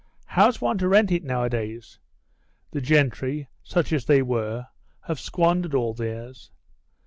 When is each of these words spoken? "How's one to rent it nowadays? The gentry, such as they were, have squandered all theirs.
"How's 0.25 0.59
one 0.59 0.79
to 0.79 0.87
rent 0.87 1.11
it 1.11 1.23
nowadays? 1.23 1.99
The 2.71 2.81
gentry, 2.81 3.49
such 3.61 3.93
as 3.93 4.05
they 4.05 4.23
were, 4.23 4.65
have 5.01 5.19
squandered 5.19 5.75
all 5.75 5.93
theirs. 5.93 6.49